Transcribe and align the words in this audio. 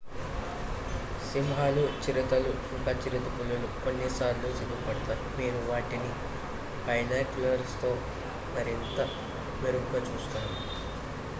సింహాలు 1.25 1.83
చిరుతలు 1.99 2.51
ఇంక 2.71 2.87
చిరుతపులులు 3.01 3.67
కొన్నిసార్లు 3.83 4.49
సిగ్గుపడతాయి 4.51 5.21
మీరు 5.37 5.59
వాటిని 5.67 6.09
బైనాక్యులర్స్ 6.87 7.75
తో 7.81 7.91
మరింత 8.55 8.97
మెరుగ్గా 9.61 10.01
చూస్తారు 10.09 10.57